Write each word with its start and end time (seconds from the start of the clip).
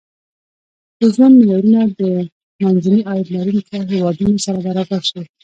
د 0.99 1.01
ژوند 1.15 1.33
معیارونه 1.39 1.81
د 1.99 2.01
منځني 2.63 3.01
عاید 3.09 3.27
لرونکو 3.35 3.75
هېوادونو 3.91 4.37
سره 4.45 4.59
برابر 4.67 5.01
شي. 5.09 5.21